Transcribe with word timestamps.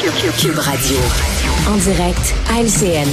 Cube 0.00 0.58
Radio. 0.58 0.96
En 1.68 1.76
direct 1.76 2.34
à 2.50 2.62
LCN. 2.62 3.06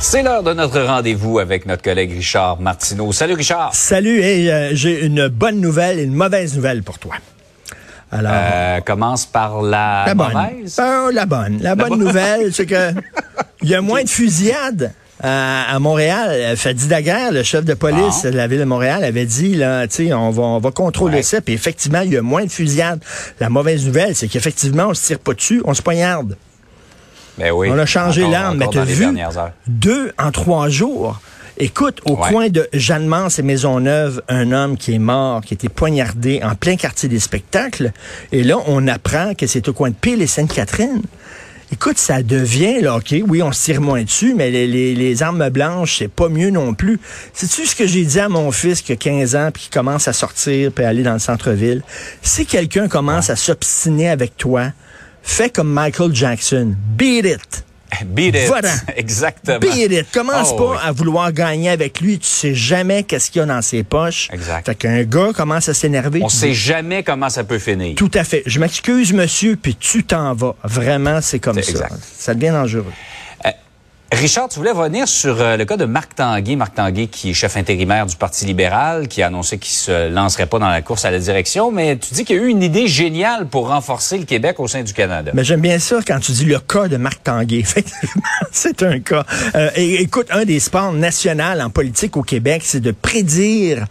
C'est 0.00 0.24
l'heure 0.24 0.42
de 0.42 0.52
notre 0.52 0.80
rendez-vous 0.80 1.38
avec 1.38 1.66
notre 1.66 1.82
collègue 1.82 2.10
Richard 2.10 2.60
Martineau. 2.60 3.12
Salut 3.12 3.34
Richard. 3.34 3.72
Salut, 3.72 4.18
et 4.18 4.52
euh, 4.52 4.70
j'ai 4.72 5.06
une 5.06 5.28
bonne 5.28 5.60
nouvelle 5.60 6.00
et 6.00 6.02
une 6.02 6.14
mauvaise 6.14 6.56
nouvelle 6.56 6.82
pour 6.82 6.98
toi. 6.98 7.14
Alors, 8.10 8.32
euh, 8.34 8.80
commence 8.80 9.24
par 9.24 9.62
la, 9.62 10.02
la 10.08 10.14
bonne. 10.14 10.32
mauvaise. 10.32 10.78
Euh, 10.80 11.12
la 11.12 11.26
bonne. 11.26 11.58
La, 11.62 11.76
bonne 11.76 11.96
nouvelle, 11.96 12.52
c'est 12.52 12.66
que 12.66 12.92
il 13.62 13.68
y 13.68 13.74
a 13.76 13.80
moins 13.80 14.02
de 14.02 14.08
fusillades. 14.08 14.92
À, 15.24 15.72
à 15.74 15.78
Montréal, 15.78 16.56
Fadi 16.56 16.88
Daguerre, 16.88 17.30
le 17.30 17.42
chef 17.44 17.64
de 17.64 17.74
police 17.74 18.22
de 18.22 18.30
la 18.30 18.48
ville 18.48 18.58
de 18.58 18.64
Montréal, 18.64 19.04
avait 19.04 19.24
dit 19.24 19.54
là, 19.54 19.86
on 20.16 20.30
va, 20.30 20.42
on 20.42 20.58
va 20.58 20.70
contrôler 20.72 21.18
Ouais. 21.18 21.22
ça. 21.22 21.40
Puis 21.40 21.54
effectivement, 21.54 22.00
il 22.00 22.12
y 22.12 22.16
a 22.16 22.22
moins 22.22 22.44
de 22.44 22.50
fusillades. 22.50 23.00
La 23.38 23.48
mauvaise 23.48 23.86
nouvelle, 23.86 24.16
c'est 24.16 24.26
qu'effectivement, 24.26 24.86
on 24.88 24.94
se 24.94 25.06
tire 25.06 25.18
pas 25.20 25.34
dessus, 25.34 25.62
on 25.64 25.74
se 25.74 25.82
poignarde. 25.82 26.36
Ben 27.38 27.52
oui. 27.52 27.68
On 27.70 27.78
a 27.78 27.86
changé 27.86 28.26
l'arme, 28.28 28.58
mais 28.58 28.66
t'as 28.70 28.84
vu? 28.84 29.06
deux 29.68 30.12
en 30.18 30.32
trois 30.32 30.68
jours. 30.68 31.20
Écoute, 31.58 32.00
au 32.06 32.14
Ouais. 32.16 32.30
coin 32.30 32.48
de 32.48 32.68
Jeanne-Mance 32.72 33.38
et 33.38 33.42
Maisonneuve, 33.42 34.22
un 34.28 34.50
homme 34.52 34.76
qui 34.76 34.94
est 34.94 34.98
mort, 34.98 35.42
qui 35.42 35.52
a 35.52 35.56
été 35.56 35.68
poignardé 35.68 36.40
en 36.42 36.54
plein 36.56 36.76
quartier 36.76 37.08
des 37.08 37.20
spectacles. 37.20 37.92
Et 38.32 38.42
là, 38.42 38.56
on 38.66 38.88
apprend 38.88 39.34
que 39.34 39.46
c'est 39.46 39.68
au 39.68 39.72
coin 39.72 39.90
de 39.90 39.94
Pile 39.94 40.20
et 40.22 40.26
Sainte-Catherine. 40.26 41.02
Écoute, 41.72 41.96
ça 41.98 42.22
devient, 42.22 42.82
là, 42.82 42.96
OK, 42.96 43.14
oui, 43.26 43.42
on 43.42 43.50
se 43.50 43.64
tire 43.64 43.80
moins 43.80 44.02
dessus, 44.02 44.34
mais 44.36 44.50
les, 44.50 44.66
les- 44.66 44.94
les 44.94 45.22
armes 45.22 45.48
blanches, 45.48 45.98
c'est 45.98 46.08
pas 46.08 46.28
mieux 46.28 46.50
non 46.50 46.74
plus. 46.74 47.00
Sais-tu 47.32 47.64
ce 47.66 47.74
que 47.74 47.86
j'ai 47.86 48.04
dit 48.04 48.20
à 48.20 48.28
mon 48.28 48.52
fils 48.52 48.82
qui 48.82 48.92
a 48.92 48.96
15 48.96 49.34
ans, 49.36 49.50
puis 49.52 49.64
qui 49.64 49.70
commence 49.70 50.06
à 50.06 50.12
sortir, 50.12 50.70
puis 50.70 50.84
à 50.84 50.88
aller 50.88 51.02
dans 51.02 51.14
le 51.14 51.18
centre-ville? 51.18 51.82
Si 52.20 52.44
quelqu'un 52.44 52.88
commence 52.88 53.30
à 53.30 53.36
s'obstiner 53.36 54.10
avec 54.10 54.36
toi, 54.36 54.66
fais 55.22 55.48
comme 55.48 55.72
Michael 55.72 56.14
Jackson. 56.14 56.74
Beat 56.96 57.24
it! 57.24 57.61
Beat 58.06 58.34
it. 58.34 58.46
Voilà. 58.48 58.70
Exactement. 58.96 59.58
Beat 59.58 59.92
it. 59.92 60.06
Commence 60.12 60.50
Oh, 60.52 60.56
pas 60.56 60.70
oui. 60.72 60.78
à 60.82 60.92
vouloir 60.92 61.32
gagner 61.32 61.70
avec 61.70 62.00
lui. 62.00 62.18
Tu 62.18 62.26
sais 62.26 62.54
jamais 62.54 63.02
qu'est-ce 63.04 63.30
qu'il 63.30 63.40
y 63.40 63.42
a 63.42 63.46
dans 63.46 63.62
ses 63.62 63.82
poches. 63.82 64.28
Exact. 64.32 64.66
Fait 64.66 64.74
qu'un 64.74 65.02
gars 65.04 65.30
commence 65.34 65.68
à 65.68 65.74
s'énerver. 65.74 66.20
On 66.22 66.28
sait 66.28 66.48
dis, 66.48 66.54
jamais 66.54 67.02
comment 67.02 67.28
ça 67.30 67.44
peut 67.44 67.58
finir. 67.58 67.94
Tout 67.96 68.10
à 68.14 68.24
fait. 68.24 68.42
Je 68.46 68.58
m'excuse, 68.60 69.12
monsieur, 69.12 69.56
puis 69.56 69.74
tu 69.76 70.04
t'en 70.04 70.34
vas. 70.34 70.54
Vraiment, 70.64 71.20
c'est 71.20 71.38
comme 71.38 71.60
ça. 71.62 71.70
exact. 71.70 71.94
Ça 72.16 72.34
devient 72.34 72.50
dangereux. 72.52 72.84
Richard, 74.12 74.50
tu 74.50 74.58
voulais 74.58 74.72
revenir 74.72 75.08
sur 75.08 75.40
euh, 75.40 75.56
le 75.56 75.64
cas 75.64 75.78
de 75.78 75.86
Marc 75.86 76.14
Tanguay. 76.16 76.54
Marc 76.54 76.74
Tanguay, 76.74 77.06
qui 77.06 77.30
est 77.30 77.32
chef 77.32 77.56
intérimaire 77.56 78.04
du 78.04 78.14
Parti 78.14 78.44
libéral, 78.44 79.08
qui 79.08 79.22
a 79.22 79.28
annoncé 79.28 79.56
qu'il 79.56 79.72
se 79.72 80.10
lancerait 80.10 80.44
pas 80.44 80.58
dans 80.58 80.68
la 80.68 80.82
course 80.82 81.06
à 81.06 81.10
la 81.10 81.18
direction, 81.18 81.72
mais 81.72 81.96
tu 81.96 82.12
dis 82.12 82.26
qu'il 82.26 82.36
y 82.36 82.38
a 82.38 82.42
eu 82.42 82.48
une 82.48 82.62
idée 82.62 82.88
géniale 82.88 83.46
pour 83.46 83.68
renforcer 83.68 84.18
le 84.18 84.24
Québec 84.24 84.60
au 84.60 84.68
sein 84.68 84.82
du 84.82 84.92
Canada. 84.92 85.30
Mais 85.32 85.44
j'aime 85.44 85.62
bien 85.62 85.78
ça 85.78 86.00
quand 86.06 86.20
tu 86.20 86.32
dis 86.32 86.44
le 86.44 86.58
cas 86.58 86.88
de 86.88 86.98
Marc 86.98 87.22
Tanguay. 87.22 87.58
Effectivement, 87.60 88.22
c'est 88.52 88.82
un 88.82 89.00
cas. 89.00 89.24
Euh, 89.54 89.70
écoute, 89.76 90.26
un 90.30 90.44
des 90.44 90.60
sports 90.60 90.92
nationaux 90.92 91.60
en 91.60 91.70
politique 91.70 92.18
au 92.18 92.22
Québec, 92.22 92.62
c'est 92.66 92.80
de 92.80 92.90
prédire 92.90 93.86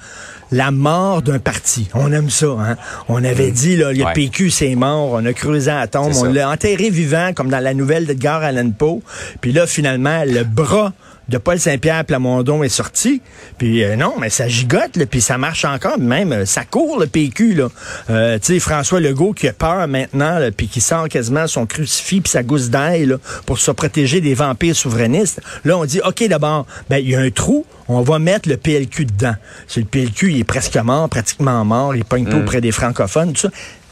la 0.51 0.71
mort 0.71 1.21
d'un 1.21 1.39
parti. 1.39 1.87
On 1.93 2.11
aime 2.11 2.29
ça, 2.29 2.47
hein? 2.59 2.75
On 3.07 3.23
avait 3.23 3.51
dit, 3.51 3.77
là, 3.77 3.93
le 3.93 4.03
Ouais. 4.03 4.13
PQ, 4.13 4.49
c'est 4.49 4.75
mort, 4.75 5.11
on 5.13 5.25
a 5.25 5.33
creusé 5.33 5.71
à 5.71 5.87
tombe, 5.87 6.11
on 6.17 6.25
l'a 6.25 6.49
enterré 6.49 6.89
vivant, 6.89 7.31
comme 7.33 7.49
dans 7.49 7.59
la 7.59 7.73
nouvelle 7.73 8.05
d'Edgar 8.05 8.41
Allan 8.43 8.71
Poe. 8.71 9.01
Puis 9.39 9.51
là, 9.53 9.65
finalement, 9.67 10.23
le 10.25 10.43
bras 10.43 10.93
de 11.31 11.37
Paul 11.37 11.59
Saint-Pierre 11.59 12.05
Plamondon 12.05 12.61
est 12.61 12.69
sorti. 12.69 13.21
Puis 13.57 13.83
euh, 13.83 13.95
non, 13.95 14.15
mais 14.19 14.29
ça 14.29 14.47
gigote, 14.47 14.97
là, 14.97 15.05
puis 15.05 15.21
ça 15.21 15.37
marche 15.37 15.65
encore. 15.65 15.97
Même, 15.97 16.33
euh, 16.33 16.45
ça 16.45 16.65
court, 16.65 16.99
le 16.99 17.07
PQ. 17.07 17.55
Là. 17.55 17.69
Euh, 18.09 18.37
tu 18.37 18.53
sais, 18.53 18.59
François 18.59 18.99
Legault 18.99 19.33
qui 19.33 19.47
a 19.47 19.53
peur 19.53 19.87
maintenant, 19.87 20.37
là, 20.37 20.51
puis 20.51 20.67
qui 20.67 20.81
sort 20.81 21.07
quasiment 21.07 21.47
son 21.47 21.65
crucifix 21.65 22.21
puis 22.21 22.29
sa 22.29 22.43
gousse 22.43 22.69
d'ail 22.69 23.15
pour 23.45 23.57
se 23.59 23.71
protéger 23.71 24.19
des 24.19 24.33
vampires 24.33 24.75
souverainistes. 24.75 25.41
Là, 25.63 25.77
on 25.77 25.85
dit, 25.85 26.01
OK, 26.05 26.23
d'abord, 26.27 26.67
ben 26.89 26.97
il 26.97 27.09
y 27.09 27.15
a 27.15 27.21
un 27.21 27.31
trou, 27.31 27.65
on 27.87 28.01
va 28.01 28.19
mettre 28.19 28.49
le 28.49 28.57
PLQ 28.57 29.05
dedans. 29.05 29.35
C'est 29.67 29.79
le 29.79 29.85
PLQ, 29.85 30.31
il 30.31 30.39
est 30.41 30.43
presque 30.43 30.75
mort, 30.75 31.07
pratiquement 31.09 31.63
mort, 31.63 31.95
il 31.95 32.03
pogne 32.03 32.29
pas 32.29 32.37
auprès 32.37 32.59
des 32.59 32.71
francophones, 32.71 33.33
tout 33.33 33.41
ça. 33.41 33.49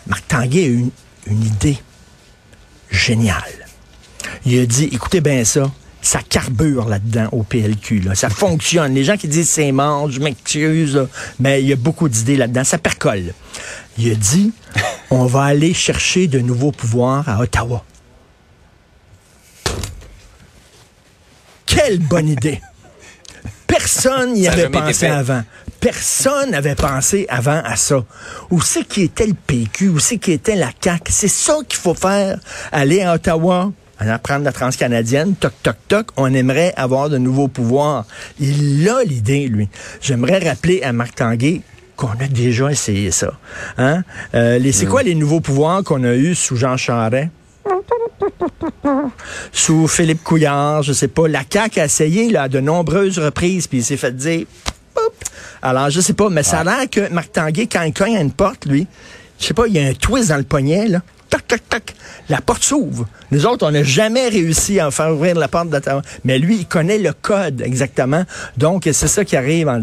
Marc 0.08 0.28
Tanguay 0.28 0.64
a 0.64 0.68
eu 0.68 0.74
une, 0.80 0.92
une 1.28 1.46
idée 1.46 1.78
géniale. 2.92 3.44
Il 4.46 4.60
a 4.60 4.66
dit, 4.66 4.90
écoutez 4.92 5.22
bien 5.22 5.44
ça, 5.46 5.72
ça 6.02 6.20
carbure 6.28 6.88
là-dedans 6.88 7.30
au 7.32 7.44
PLQ. 7.44 8.02
Là. 8.02 8.16
Ça 8.16 8.30
fonctionne. 8.30 8.94
Les 8.94 9.04
gens 9.04 9.18
qui 9.18 9.28
disent 9.28 9.50
c'est 9.50 9.72
mort, 9.72 10.10
je 10.10 10.20
m'excuse, 10.20 11.08
mais 11.40 11.62
il 11.62 11.68
y 11.68 11.74
a 11.74 11.76
beaucoup 11.76 12.10
d'idées 12.10 12.38
là-dedans. 12.38 12.64
Ça 12.64 12.78
percole. 12.78 13.34
Il 13.98 14.12
a 14.12 14.16
dit, 14.16 14.52
on 15.10 15.26
va 15.26 15.44
aller 15.44 15.74
chercher 15.74 16.28
de 16.28 16.40
nouveaux 16.40 16.72
pouvoirs 16.72 17.28
à 17.28 17.40
Ottawa. 17.40 17.84
Quelle 21.66 22.00
bonne 22.00 22.30
idée! 22.30 22.62
Personne 23.68 24.34
n'y 24.34 24.48
avait 24.48 24.70
pensé 24.70 25.06
avant. 25.06 25.44
Personne 25.80 26.52
n'avait 26.52 26.76
pensé 26.76 27.26
avant 27.30 27.62
à 27.64 27.76
ça. 27.76 28.04
Où 28.50 28.60
c'est 28.62 28.84
qui 28.84 29.04
était 29.04 29.28
le 29.28 29.36
PQ? 29.36 29.90
Où 29.90 30.00
c'est 30.00 30.18
qui 30.18 30.32
était 30.32 30.56
la 30.56 30.72
CAQ? 30.82 31.12
C'est 31.12 31.28
ça 31.28 31.58
qu'il 31.68 31.80
faut 31.80 31.94
faire. 31.94 32.40
Aller 32.72 33.02
à 33.02 33.14
Ottawa, 33.14 33.72
en 34.02 34.08
apprendre 34.08 34.46
la 34.46 34.52
transcanadienne, 34.52 35.36
toc, 35.36 35.54
toc, 35.62 35.76
toc, 35.88 36.08
on 36.18 36.34
aimerait 36.34 36.74
avoir 36.78 37.10
de 37.10 37.18
nouveaux 37.18 37.48
pouvoirs. 37.48 38.06
Il 38.40 38.88
a 38.90 39.04
l'idée, 39.04 39.48
lui. 39.48 39.70
J'aimerais 40.02 40.40
rappeler 40.40 40.82
à 40.84 40.94
Marc 40.94 41.16
Tanguay 41.16 41.62
qu'on 41.96 42.08
a 42.08 42.28
déjà 42.30 42.72
essayé 42.72 43.12
ça. 43.12 43.34
Hein? 43.78 44.04
Euh, 44.34 44.58
les, 44.58 44.72
c'est 44.72 44.86
quoi 44.86 45.04
les 45.04 45.16
nouveaux 45.16 45.42
pouvoirs 45.42 45.84
qu'on 45.84 46.04
a 46.06 46.16
eus 46.16 46.34
sous 46.34 46.56
Jean 46.56 46.78
Charest? 46.78 47.30
sous 49.52 49.88
Philippe 49.88 50.24
Couillard, 50.24 50.82
je 50.82 50.94
sais 50.94 51.10
pas. 51.10 51.28
La 51.28 51.44
CAQ 51.48 51.80
a 51.82 51.86
essayé 51.86 52.30
là, 52.30 52.44
à 52.44 52.48
de 52.48 52.62
nombreuses 52.62 53.20
reprises, 53.20 53.68
puis 53.68 53.80
il 53.80 53.84
s'est 53.84 53.98
fait 53.98 54.16
dire... 54.16 54.46
Alors, 55.62 55.90
je 55.90 56.00
sais 56.00 56.14
pas, 56.14 56.30
mais 56.30 56.44
ça 56.44 56.60
a 56.60 56.64
l'air 56.64 56.90
que 56.90 57.10
Marc 57.12 57.34
Tanguay, 57.34 57.68
quand 57.68 57.82
il 57.84 57.94
cogne 57.94 58.16
à 58.16 58.22
une 58.22 58.32
porte, 58.32 58.66
lui, 58.66 58.88
je 59.40 59.46
sais 59.46 59.54
pas, 59.54 59.68
il 59.68 59.74
y 59.74 59.80
a 59.80 59.86
un 59.86 59.94
twist 59.94 60.30
dans 60.30 60.38
le 60.38 60.44
poignet, 60.44 60.88
là. 60.88 61.02
Toc, 61.30 61.48
toc, 61.48 61.60
toc. 61.70 61.84
La 62.30 62.42
porte 62.42 62.64
s'ouvre. 62.64 63.08
Nous 63.32 63.46
autres, 63.46 63.66
on 63.68 63.72
n'a 63.72 63.84
jamais 63.84 64.30
réussi 64.30 64.80
à 64.80 64.90
faire 64.90 65.12
ouvrir 65.14 65.36
la 65.36 65.48
porte 65.48 65.70
d'Ottawa. 65.70 66.02
Mais 66.26 66.40
lui, 66.40 66.58
il 66.58 66.66
connaît 66.66 66.98
le 66.98 67.14
code 67.14 67.62
exactement. 67.62 68.24
Donc, 68.58 68.84
c'est 68.92 69.08
ça 69.08 69.24
qui 69.24 69.36
arrive. 69.36 69.68
en- 69.68 69.82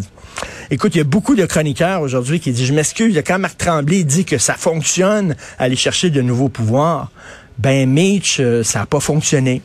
Écoute, 0.71 0.95
il 0.95 0.99
y 0.99 1.01
a 1.01 1.05
beaucoup 1.05 1.35
de 1.37 1.47
chroniqueurs 1.47 2.03
aujourd'hui 2.03 2.41
qui 2.41 2.51
disent, 2.51 2.67
je 2.67 2.73
m'excuse, 2.75 3.21
quand 3.27 3.39
Marc 3.39 3.57
Tremblay 3.59 4.03
dit 4.05 4.25
que 4.25 4.39
ça 4.39 4.55
fonctionne, 4.55 5.37
aller 5.59 5.77
chercher 5.77 6.11
de 6.11 6.21
nouveaux 6.21 6.49
pouvoirs, 6.49 7.11
ben 7.59 7.89
Mitch, 7.89 8.39
euh, 8.41 8.63
ça 8.63 8.81
n'a 8.81 8.87
pas 8.87 9.01
fonctionné. 9.01 9.63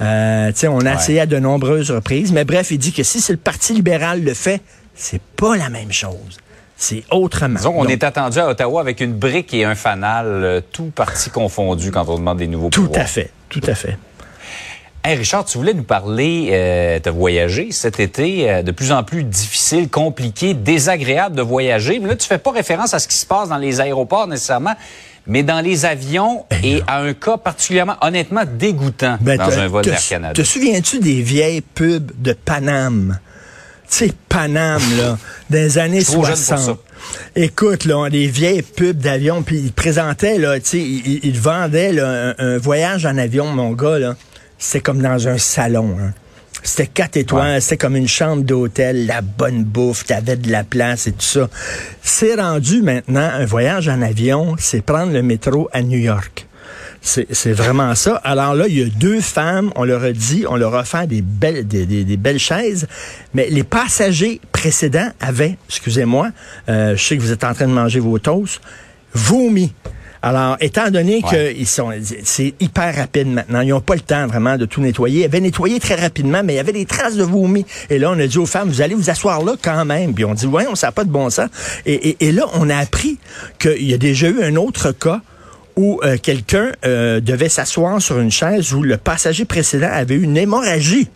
Euh, 0.00 0.52
on 0.64 0.80
a 0.80 0.90
Ouais. 0.90 0.94
essayé 0.96 1.20
à 1.20 1.26
de 1.26 1.38
nombreuses 1.38 1.90
reprises, 1.90 2.30
mais 2.30 2.44
bref, 2.44 2.70
il 2.70 2.78
dit 2.78 2.92
que 2.92 3.02
si 3.02 3.20
c'est 3.20 3.32
le 3.32 3.38
Parti 3.38 3.72
libéral 3.72 4.22
le 4.22 4.34
fait, 4.34 4.60
c'est 4.94 5.22
pas 5.36 5.56
la 5.56 5.70
même 5.70 5.90
chose. 5.92 6.36
C'est 6.82 7.04
autrement. 7.12 7.58
Disons 7.60 7.80
Donc, 7.80 7.90
est 7.90 8.02
attendu 8.02 8.40
à 8.40 8.48
Ottawa 8.48 8.80
avec 8.80 9.00
une 9.00 9.12
brique 9.12 9.54
et 9.54 9.64
un 9.64 9.76
fanal, 9.76 10.26
euh, 10.26 10.60
tout 10.72 10.90
parti 10.92 11.30
confondu 11.30 11.92
quand 11.92 12.08
on 12.08 12.16
demande 12.16 12.38
des 12.38 12.48
nouveaux 12.48 12.70
Tout 12.70 12.86
pouvoirs. 12.86 13.02
à 13.02 13.06
fait, 13.06 13.30
tout 13.48 13.60
à 13.68 13.76
fait. 13.76 13.96
Hey 15.04 15.16
Richard, 15.16 15.44
tu 15.44 15.58
voulais 15.58 15.74
nous 15.74 15.84
parler 15.84 16.48
euh, 16.50 16.98
de 16.98 17.08
voyager 17.08 17.70
cet 17.70 18.00
été, 18.00 18.50
euh, 18.50 18.62
de 18.64 18.72
plus 18.72 18.90
en 18.90 19.04
plus 19.04 19.22
difficile, 19.22 19.90
compliqué, 19.90 20.54
désagréable 20.54 21.36
de 21.36 21.42
voyager. 21.42 22.00
Mais 22.00 22.08
là, 22.08 22.16
tu 22.16 22.26
fais 22.26 22.38
pas 22.38 22.50
référence 22.50 22.94
à 22.94 22.98
ce 22.98 23.06
qui 23.06 23.16
se 23.16 23.26
passe 23.26 23.50
dans 23.50 23.58
les 23.58 23.80
aéroports 23.80 24.26
nécessairement, 24.26 24.74
mais 25.28 25.44
dans 25.44 25.60
les 25.60 25.84
avions 25.84 26.46
et 26.64 26.82
à 26.88 26.98
un 26.98 27.14
cas 27.14 27.36
particulièrement, 27.36 27.94
honnêtement, 28.00 28.42
dégoûtant 28.44 29.18
Ben, 29.20 29.38
dans 29.38 29.56
un 29.56 29.68
vol 29.68 29.84
d'Air 29.84 30.00
Canada. 30.04 30.34
Te 30.34 30.42
souviens-tu 30.42 30.98
des 30.98 31.22
vieilles 31.22 31.60
pubs 31.60 32.10
de 32.20 32.32
Paname? 32.32 33.20
Tu 33.92 34.06
sais, 34.06 34.12
Paname, 34.28 34.80
là, 34.96 35.18
des 35.50 35.76
années 35.76 36.02
Trop 36.02 36.24
jeune 36.24 36.34
pour 36.34 36.44
60. 36.44 36.58
ça. 36.58 36.76
Écoute, 37.36 37.84
là, 37.84 38.08
des 38.08 38.26
vieilles 38.26 38.62
pubs 38.62 38.96
d'avion, 38.96 39.42
puis 39.42 39.58
ils 39.58 39.72
présentaient, 39.72 40.38
là, 40.38 40.58
tu 40.60 40.66
sais, 40.66 40.78
ils, 40.80 41.38
vendaient 41.38 41.92
là, 41.92 42.32
un, 42.38 42.54
un 42.54 42.58
voyage 42.58 43.04
en 43.04 43.18
avion, 43.18 43.46
mon 43.46 43.72
gars, 43.72 43.98
là. 43.98 44.16
C'était 44.58 44.80
comme 44.80 45.02
dans 45.02 45.28
un 45.28 45.36
salon, 45.36 45.96
hein. 46.00 46.12
C'était 46.62 46.86
quatre 46.86 47.16
étoiles, 47.18 47.54
Ouais. 47.54 47.60
c'était 47.60 47.76
comme 47.76 47.96
une 47.96 48.08
chambre 48.08 48.44
d'hôtel, 48.44 49.06
la 49.06 49.20
bonne 49.20 49.64
bouffe, 49.64 50.06
t'avais 50.06 50.36
de 50.36 50.50
la 50.50 50.62
place 50.64 51.08
et 51.08 51.12
tout 51.12 51.20
ça. 51.20 51.50
C'est 52.02 52.36
rendu 52.36 52.80
maintenant, 52.82 53.28
un 53.34 53.44
voyage 53.44 53.88
en 53.88 54.00
avion, 54.00 54.54
c'est 54.58 54.80
prendre 54.80 55.12
le 55.12 55.22
métro 55.22 55.68
à 55.72 55.82
New 55.82 55.98
York. 55.98 56.46
C'est 57.04 57.52
vraiment 57.52 57.94
ça. 57.96 58.16
Alors 58.22 58.54
là, 58.54 58.66
il 58.68 58.78
y 58.78 58.82
a 58.82 58.86
deux 58.86 59.20
femmes, 59.20 59.72
on 59.74 59.82
leur 59.84 60.04
a 60.04 60.12
dit, 60.12 60.44
on 60.48 60.56
leur 60.56 60.74
a 60.76 60.80
offert 60.82 61.06
des 61.08 61.20
belles, 61.20 61.66
des, 61.66 61.84
des- 61.84 62.04
des 62.04 62.16
belles 62.16 62.38
chaises, 62.38 62.86
mais 63.34 63.48
les 63.50 63.64
passagers 63.64 64.40
précédents 64.52 65.10
avaient, 65.20 65.56
excusez-moi, 65.68 66.28
euh, 66.68 66.94
je 66.96 67.02
sais 67.04 67.16
que 67.16 67.22
vous 67.22 67.32
êtes 67.32 67.42
en 67.42 67.54
train 67.54 67.66
de 67.66 67.72
manger 67.72 67.98
vos 67.98 68.18
toasts, 68.20 68.60
vomi. 69.14 69.72
Alors, 70.24 70.56
étant 70.60 70.88
donné 70.90 71.20
qu'ils 71.22 71.66
sont, 71.66 71.90
c'est 72.22 72.54
hyper 72.60 72.94
rapide 72.94 73.26
maintenant, 73.26 73.60
ils 73.62 73.70
n'ont 73.70 73.80
pas 73.80 73.94
le 73.96 74.00
temps 74.00 74.28
vraiment 74.28 74.56
de 74.56 74.66
tout 74.66 74.80
nettoyer. 74.80 75.22
Ils 75.22 75.24
avaient 75.24 75.40
nettoyé 75.40 75.80
très 75.80 75.96
rapidement, 75.96 76.42
mais 76.44 76.52
il 76.52 76.56
y 76.56 76.60
avait 76.60 76.72
des 76.72 76.86
traces 76.86 77.16
de 77.16 77.24
vomi. 77.24 77.66
Et 77.90 77.98
là, 77.98 78.12
on 78.12 78.18
a 78.20 78.26
dit 78.28 78.38
aux 78.38 78.46
femmes, 78.46 78.68
vous 78.68 78.80
allez 78.82 78.94
vous 78.94 79.10
asseoir 79.10 79.42
là 79.42 79.56
quand 79.60 79.84
même. 79.84 80.14
Puis 80.14 80.24
on 80.24 80.34
dit, 80.34 80.46
ouais, 80.46 80.66
on 80.70 80.76
sait 80.76 80.92
pas 80.92 81.02
de 81.02 81.10
bon 81.10 81.28
sens. 81.28 81.48
Et, 81.86 82.16
et, 82.24 82.30
là, 82.30 82.44
on 82.54 82.70
a 82.70 82.76
appris 82.76 83.18
qu'il 83.58 83.82
y 83.82 83.92
a 83.94 83.98
déjà 83.98 84.28
eu 84.28 84.44
un 84.44 84.54
autre 84.54 84.92
cas 84.92 85.20
où 85.76 86.00
euh, 86.02 86.16
quelqu'un 86.16 86.72
euh, 86.84 87.20
devait 87.20 87.48
s'asseoir 87.48 88.00
sur 88.00 88.18
une 88.18 88.30
chaise 88.30 88.72
où 88.72 88.82
le 88.82 88.96
passager 88.96 89.44
précédent 89.44 89.90
avait 89.90 90.14
eu 90.14 90.22
une 90.22 90.36
hémorragie 90.36 91.08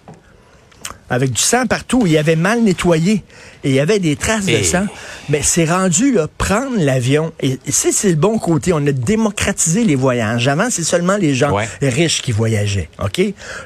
avec 1.09 1.33
du 1.33 1.41
sang 1.41 1.67
partout. 1.67 2.05
Il 2.07 2.17
avait 2.19 2.37
mal 2.37 2.63
nettoyé 2.63 3.23
et 3.65 3.71
il 3.71 3.75
y 3.75 3.81
avait 3.81 3.99
des 3.99 4.17
traces 4.17 4.47
de 4.47 4.63
sang. 4.63 4.87
Mais 5.29 5.41
c'est 5.43 5.65
rendu 5.65 6.13
là, 6.13 6.29
prendre 6.39 6.77
l'avion. 6.77 7.33
Et, 7.41 7.59
c'est 7.69 7.93
c'est 7.93 8.11
le 8.11 8.17
bon 8.17 8.39
côté. 8.39 8.73
On 8.73 8.85
a 8.87 8.93
démocratisé 8.93 9.85
les 9.85 9.95
voyages. 9.95 10.49
Avant, 10.49 10.69
c'est 10.71 10.85
seulement 10.85 11.17
les 11.17 11.35
gens 11.35 11.57
riches 11.81 12.23
qui 12.23 12.33
voyageaient. 12.33 12.89
OK? 13.03 13.21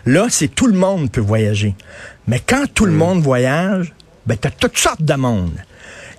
Là, 0.06 0.26
c'est 0.28 0.48
tout 0.48 0.66
le 0.66 0.74
monde 0.74 1.10
peut 1.10 1.20
voyager. 1.20 1.74
Mais 2.26 2.40
quand 2.44 2.64
tout 2.72 2.86
le 2.86 2.92
mm. 2.92 2.96
monde 2.96 3.22
voyage, 3.22 3.94
ben, 4.26 4.36
t'as 4.36 4.50
toutes 4.50 4.78
sortes 4.78 5.02
de 5.02 5.14
monde. 5.14 5.52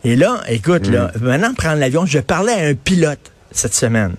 Et 0.04 0.16
là, 0.16 0.42
écoute, 0.48 0.88
là, 0.88 1.12
mm. 1.16 1.24
maintenant, 1.24 1.54
prendre 1.54 1.78
l'avion, 1.78 2.06
je 2.06 2.20
parlais 2.20 2.54
à 2.54 2.68
un 2.68 2.74
pilote 2.74 3.32
cette 3.52 3.76
semaine. 3.76 4.16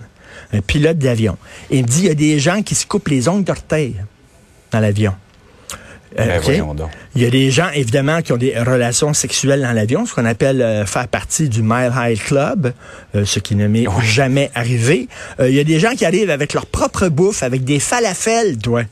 Un 0.53 0.61
pilote 0.61 0.97
d'avion. 0.97 1.37
Il 1.69 1.83
me 1.83 1.87
dit, 1.87 1.99
il 1.99 2.05
y 2.05 2.09
a 2.09 2.15
des 2.15 2.39
gens 2.39 2.61
qui 2.61 2.75
se 2.75 2.85
coupent 2.85 3.07
les 3.07 3.27
ongles 3.27 3.43
d'orteil 3.43 3.95
dans 4.71 4.79
l'avion. 4.79 5.13
Euh, 6.19 6.39
il 7.15 7.21
y 7.21 7.25
a 7.25 7.29
des 7.29 7.49
gens, 7.49 7.69
évidemment, 7.73 8.21
qui 8.21 8.33
ont 8.33 8.37
des 8.37 8.57
relations 8.59 9.13
sexuelles 9.13 9.61
dans 9.61 9.71
l'avion, 9.71 10.05
ce 10.05 10.13
qu'on 10.13 10.25
appelle 10.25 10.61
euh, 10.61 10.85
faire 10.85 11.07
partie 11.07 11.49
du 11.49 11.63
Mile 11.63 11.91
High 11.95 12.19
Club, 12.19 12.73
euh, 13.15 13.25
ce 13.25 13.39
qui 13.39 13.55
ne 13.55 13.67
m'est 13.67 13.85
jamais 14.03 14.51
arrivé. 14.53 15.07
il 15.39 15.53
y 15.53 15.59
a 15.59 15.63
des 15.63 15.79
gens 15.79 15.91
qui 15.95 16.05
arrivent 16.05 16.29
avec 16.29 16.53
leur 16.53 16.65
propre 16.65 17.07
bouffe, 17.07 17.41
avec 17.41 17.63
des 17.63 17.79
falafels, 17.79 18.57
toi, 18.57 18.83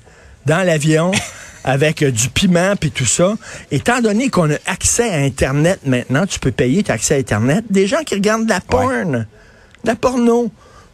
dans 0.46 0.66
l'avion. 0.66 1.12
avec 1.63 2.04
du 2.04 2.30
piment 2.30 2.75
puis 2.75 2.90
tout 2.90 3.06
ça. 3.06 3.36
Étant 3.69 4.02
donné 4.02 4.30
qu'on 4.30 4.50
a 4.50 4.56
accès 4.66 5.12
à 5.12 5.18
Internet 5.18 5.81
maintenant, 5.86 6.25
tu 6.25 6.40
peux 6.40 6.50
payer 6.50 6.81
ton 6.81 6.94
accès 6.94 7.13
à 7.13 7.18
Internet. 7.19 7.66
Des 7.69 7.86
gens 7.86 8.02
qui 8.04 8.16
regardent 8.16 8.46
de 8.46 8.50
la 8.50 8.62
porn, 8.62 9.12
de 9.84 9.88
la 9.88 9.96
porno 9.96 10.50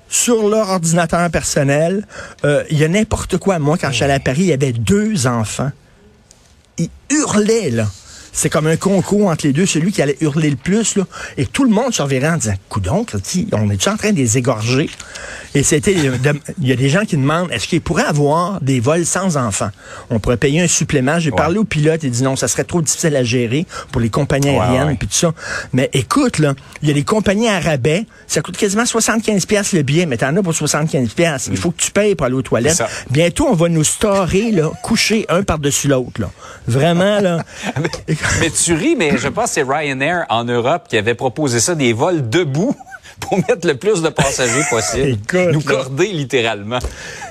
sur 0.09 0.50
leur 0.50 0.69
ordinateur 0.69 1.30
personnel. 1.30 2.07
Il 2.44 2.77
y 2.77 2.83
a 2.83 2.88
n'importe 2.88 3.38
quoi. 3.38 3.59
Moi, 3.59 3.77
quand 3.80 3.89
allé 4.01 4.13
à 4.13 4.19
Paris, 4.19 4.42
il 4.42 4.48
y 4.48 4.54
avait 4.54 4.74
deux 4.74 5.27
enfants 5.27 5.71
il 6.77 6.89
hurlait, 7.09 7.69
là. 7.71 7.88
C'est 8.33 8.50
comme 8.50 8.68
un 8.68 8.77
concours 8.77 9.30
entre 9.30 9.48
les 9.48 9.54
deux, 9.54 9.65
celui 9.65 9.92
qui 9.92 10.01
allait 10.01 10.18
hurler 10.21 10.51
le 10.51 10.56
plus, 10.56 10.95
là. 10.95 11.06
Et 11.38 11.45
tout 11.45 11.63
le 11.63 11.71
monde 11.71 11.94
surveillait 11.94 12.27
en 12.27 12.38
disant, 12.38 12.54
coudonc, 12.69 13.06
on 13.51 13.69
est 13.69 13.88
en 13.88 13.98
train 13.98 14.12
de 14.12 14.18
les 14.18 14.38
égorger? 14.38 14.89
Et 15.56 15.64
c'était, 15.64 15.94
il 15.94 16.68
y 16.68 16.72
a 16.72 16.76
des 16.76 16.90
gens 16.90 17.06
qui 17.06 17.18
demandent, 17.18 17.52
est-ce 17.52 17.68
qu'il 17.68 17.82
pourrait 17.82 18.04
avoir 18.04 18.62
des 18.62 18.80
vols 18.80 19.06
sans 19.06 19.38
enfants? 19.38 19.70
On 20.10 20.20
pourrait 20.20 20.38
payer 20.38 20.62
un 20.62 20.68
supplément. 20.68 21.20
J'ai 21.20 21.32
parlé 21.32 21.58
au 21.58 21.64
pilote, 21.64 22.02
il 22.04 22.12
dit 22.12 22.24
non, 22.24 22.36
ça 22.36 22.48
serait 22.48 22.64
trop 22.64 22.82
difficile 22.82 23.16
à 23.16 23.24
gérer 23.24 23.66
pour 23.92 24.02
les 24.02 24.10
compagnies 24.10 24.50
aériennes 24.50 24.92
et 24.92 24.96
puis 24.96 25.08
tout 25.08 25.16
ça. 25.16 25.34
Mais 25.74 25.90
écoute, 25.94 26.40
là, 26.40 26.54
il 26.82 26.88
y 26.88 26.92
a 26.92 26.94
des 26.94 27.04
compagnies 27.04 27.48
à 27.48 27.60
rabais, 27.60 28.06
ça 28.28 28.42
coûte 28.42 28.58
quasiment 28.58 28.86
75 28.86 29.46
pièces 29.46 29.74
le 29.74 29.82
billet, 29.82 30.06
mais 30.06 30.18
t'en 30.18 30.36
as 30.36 30.44
pour 30.44 30.54
75 30.54 31.10
pièces. 31.14 31.48
Il 31.48 31.54
mm. 31.54 31.58
faut 31.58 31.72
que 31.72 31.82
tu 31.82 31.92
payes 31.92 32.16
pour 32.16 32.26
aller 32.26 32.36
aux 32.36 32.42
toilettes. 32.42 32.84
Bientôt, 33.10 33.48
on 33.50 33.56
va 33.56 33.70
nous 33.70 33.84
storer, 33.84 34.52
là, 34.52 34.72
coucher 34.84 35.26
un 35.30 35.44
par-dessus 35.44 35.88
l'autre, 35.88 36.22
là. 36.22 36.30
Vraiment, 36.68 37.20
là. 37.20 37.44
mais 38.40 38.50
tu 38.50 38.74
ris, 38.74 38.96
mais 38.96 39.18
je 39.18 39.28
pense 39.28 39.46
que 39.46 39.52
c'est 39.52 39.64
Ryanair 39.64 40.26
en 40.30 40.44
Europe 40.44 40.84
qui 40.90 40.98
avait 40.98 41.16
proposé 41.16 41.60
ça, 41.60 41.76
des 41.76 41.94
vols 41.94 42.30
debout 42.30 42.76
pour 43.19 43.38
mettre 43.38 43.68
le 43.68 43.75
plus 43.75 44.02
de 44.02 44.10
passagers 44.10 44.64
possible. 44.69 45.18
nous 45.52 45.62
corder 45.62 46.08
littéralement. 46.08 46.80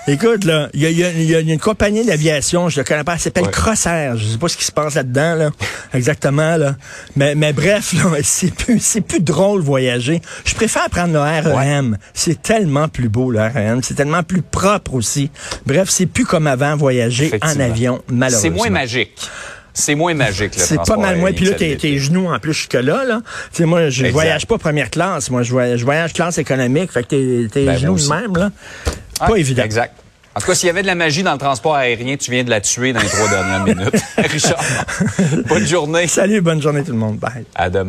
Écoute, 0.08 0.44
là, 0.44 0.68
il 0.72 0.82
y 0.82 1.34
a, 1.34 1.40
une 1.40 1.58
compagnie 1.58 2.04
d'aviation, 2.04 2.68
je 2.68 2.80
ne 2.80 2.84
connais 2.84 3.02
pas, 3.02 3.14
elle 3.14 3.20
s'appelle 3.20 3.50
Crossair. 3.50 4.16
Je 4.16 4.26
sais 4.26 4.38
pas 4.38 4.48
ce 4.48 4.56
qui 4.56 4.64
se 4.64 4.70
passe 4.70 4.94
là-dedans, 4.94 5.34
là, 5.34 5.50
exactement, 5.94 6.56
là. 6.56 6.76
Mais, 7.16 7.34
mais 7.34 7.52
bref, 7.52 7.92
là, 7.92 8.04
c'est 8.22 8.54
plus, 8.54 8.78
c'est 8.80 9.00
plus 9.00 9.20
drôle 9.20 9.62
voyager. 9.62 10.22
Je 10.44 10.54
préfère 10.54 10.88
prendre 10.90 11.12
le 11.12 11.20
REM. 11.20 11.98
C'est 12.14 12.40
tellement 12.40 12.88
plus 12.88 13.08
beau, 13.08 13.30
le 13.30 13.40
REM. 13.40 13.82
C'est 13.82 13.94
tellement 13.94 14.22
plus 14.22 14.42
propre 14.42 14.94
aussi. 14.94 15.30
Bref, 15.66 15.88
c'est 15.90 16.06
plus 16.06 16.24
comme 16.24 16.46
avant 16.46 16.76
voyager 16.76 17.32
en 17.42 17.58
avion, 17.58 18.02
malheureusement. 18.08 18.40
C'est 18.40 18.50
moins 18.50 18.70
magique. 18.70 19.28
C'est 19.78 19.94
moins 19.94 20.14
magique, 20.14 20.54
C'est 20.56 20.82
pas 20.82 20.96
mal 20.96 21.18
moins. 21.18 21.32
Puis 21.32 21.44
là, 21.44 21.52
tes, 21.52 21.76
tes 21.76 21.98
genoux, 21.98 22.26
en 22.28 22.38
plus, 22.38 22.54
jusque-là, 22.54 23.04
là. 23.04 23.20
Tu 23.52 23.58
sais, 23.58 23.64
moi, 23.66 23.90
je 23.90 24.06
voyage 24.06 24.46
pas 24.46 24.56
première 24.56 24.90
classe. 24.90 25.30
Moi, 25.30 25.42
je 25.42 25.50
voyage, 25.50 25.80
je 25.80 25.84
voyage 25.84 26.14
classe 26.14 26.38
économique. 26.38 26.90
Fait 26.90 27.02
que 27.02 27.08
tes, 27.08 27.48
tes 27.48 27.66
ben, 27.66 27.76
genoux 27.76 27.96
de 27.96 28.08
même, 28.08 28.36
là. 28.36 28.50
Pas 29.18 29.36
évident. 29.36 29.62
Exact. 29.62 29.94
En 30.34 30.40
tout 30.40 30.46
cas, 30.46 30.54
s'il 30.54 30.66
y 30.66 30.70
avait 30.70 30.82
de 30.82 30.86
la 30.86 30.94
magie 30.94 31.22
dans 31.22 31.32
le 31.32 31.38
transport 31.38 31.74
aérien, 31.74 32.16
tu 32.16 32.30
viens 32.30 32.44
de 32.44 32.50
la 32.50 32.60
tuer 32.60 32.92
dans 32.92 33.00
les 33.00 33.08
trois 33.08 33.28
dernières 33.28 33.64
minutes. 33.64 34.02
Richard, 34.18 34.62
bonne 35.46 35.66
journée. 35.66 36.06
Salut, 36.06 36.40
bonne 36.42 36.60
journée 36.60 36.82
tout 36.82 36.92
le 36.92 36.98
monde. 36.98 37.18
Bye. 37.18 37.44
À 37.54 37.70
demain. 37.70 37.84